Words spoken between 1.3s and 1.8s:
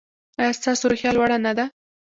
نه ده؟